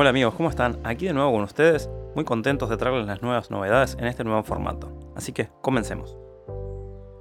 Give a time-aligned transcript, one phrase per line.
[0.00, 0.78] Hola amigos, ¿cómo están?
[0.84, 4.44] Aquí de nuevo con ustedes, muy contentos de traerles las nuevas novedades en este nuevo
[4.44, 4.92] formato.
[5.16, 6.16] Así que comencemos.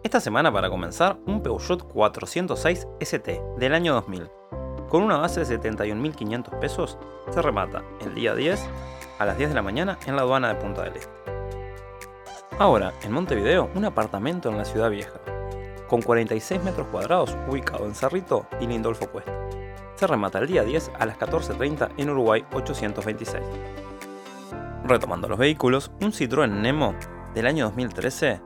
[0.04, 4.29] Esta semana para comenzar, un Peugeot 406 ST del año 2000,
[4.90, 7.00] con una base de 71.500 pesos,
[7.32, 8.63] se remata el día 10
[9.17, 11.12] a las 10 de la mañana en la aduana de Punta del Este.
[12.59, 15.19] Ahora, en Montevideo, un apartamento en la ciudad vieja,
[15.88, 19.34] con 46 metros cuadrados ubicado en Cerrito y Lindolfo Cuesta
[19.98, 23.44] se remata el día 10 a las 14.30 en Uruguay 826.
[24.84, 26.94] Retomando los vehículos, un Citroën Nemo
[27.34, 28.40] del año 2013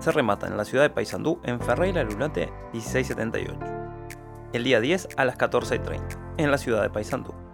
[0.00, 3.56] se remata en la ciudad de Paysandú en Ferreira Lunate 1678.
[4.52, 6.00] El día 10 a las 14.30
[6.38, 7.45] en la ciudad de Paysandú.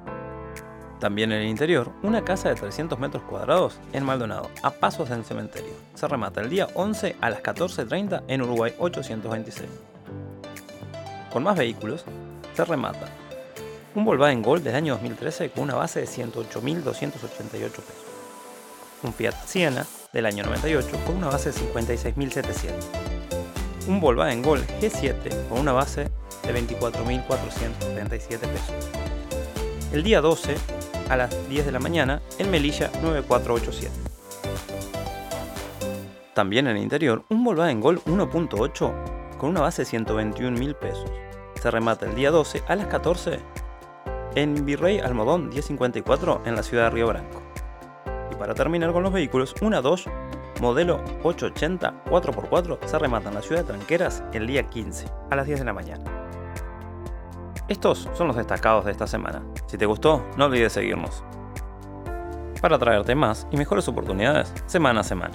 [1.03, 5.25] También en el interior, una casa de 300 metros cuadrados en Maldonado, a pasos del
[5.25, 5.73] cementerio.
[5.95, 9.69] Se remata el día 11 a las 14.30 en Uruguay 826.
[11.33, 12.05] Con más vehículos,
[12.55, 13.09] se remata
[13.97, 16.85] un Volkswagen Gol del año 2013 con una base de 108.288
[17.51, 17.83] pesos.
[19.03, 22.75] Un Fiat Siena del año 98 con una base de 56.700.
[23.89, 26.13] Un Volkswagen Gol G7 con una base
[26.45, 28.75] de 24.437 pesos.
[29.93, 30.55] El día 12
[31.09, 33.91] a las 10 de la mañana en Melilla 9487.
[36.35, 41.11] También en el interior, un Volkswagen Gol 1.8 con una base de 121.000 pesos.
[41.61, 43.39] Se remata el día 12 a las 14
[44.35, 47.43] en Virrey Almodón 1054 en la ciudad de Río Branco.
[48.31, 50.11] Y para terminar con los vehículos, una Dodge
[50.61, 55.47] modelo 880 4x4 se remata en la ciudad de Tranqueras el día 15 a las
[55.47, 56.22] 10 de la mañana.
[57.73, 59.41] Estos son los destacados de esta semana.
[59.67, 61.25] Si te gustó, no olvides seguirnos
[62.61, 65.35] para traerte más y mejores oportunidades semana a semana.